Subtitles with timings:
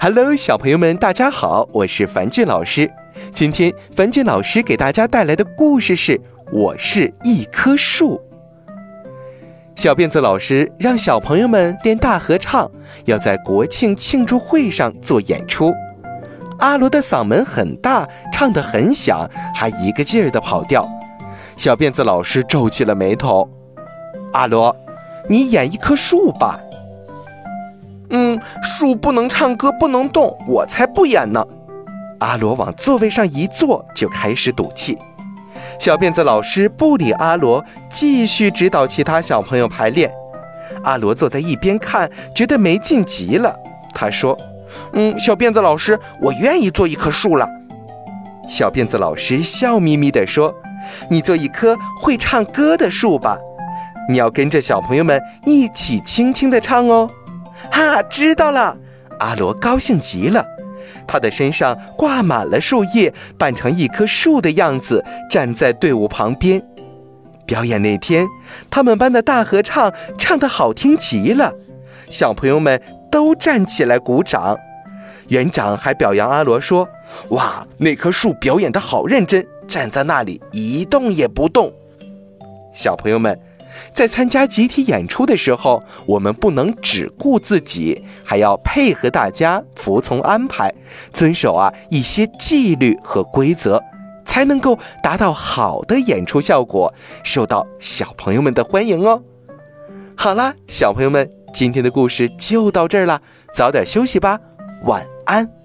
[0.00, 2.88] Hello，小朋友们，大家好，我是樊俊老师。
[3.32, 6.12] 今天樊俊老师给大家带来的故事是
[6.52, 8.14] 《我是一棵树》。
[9.74, 12.70] 小辫子老师让小朋友们练大合唱，
[13.06, 15.74] 要在国庆庆祝会上做演出。
[16.60, 20.88] 阿罗的嗓门很大，唱得很响，还一个劲儿的跑调。
[21.56, 23.50] 小辫子老师皱起了眉头
[24.32, 24.76] ：“阿罗，
[25.28, 26.60] 你演一棵树吧。”
[28.10, 31.44] 嗯，树不能唱歌，不能动，我才不演呢。
[32.20, 34.98] 阿罗往座位上一坐，就开始赌气。
[35.78, 40.10] 小辫子老师不理阿罗，继续指导其他小朋友排练。
[40.84, 43.54] 阿罗坐在一边看，觉得没劲极了。
[43.94, 44.36] 他说
[44.94, 47.48] ：“嗯，小辫子老师，我愿意做一棵树了。”
[48.48, 50.54] 小辫子老师笑眯眯地说
[51.10, 53.38] ：“你做一棵会唱歌的树吧，
[54.08, 57.08] 你要跟着小朋友们一起轻轻地唱哦。”
[57.70, 58.76] 哈，知道了。
[59.20, 60.46] 阿罗高兴极了，
[61.04, 66.62] 他的身上挂满了树叶，扮成一棵树的样子，站在队伍旁边。
[67.44, 68.28] 表演那天，
[68.70, 71.52] 他们班的大合唱唱得好听极了，
[72.08, 74.56] 小朋友们都站起来鼓掌。
[75.26, 76.88] 园长还表扬阿罗说
[77.30, 81.72] ：“哇，那棵树表演得好认真，站在那里一动也不动。”
[82.72, 83.36] 小朋友们。
[83.92, 90.72] 在参加集体演出的时候，我们不能只顾自己，还要配合大家，服从安排，
[91.12, 93.82] 遵守啊一些纪律和规则，
[94.24, 99.22] 才能够达到好的演出效果，受到小朋友们的欢迎哦。
[100.16, 103.20] 好啦，小朋友们，今天的故事就到这儿了，
[103.52, 104.38] 早点休息吧，
[104.84, 105.57] 晚安。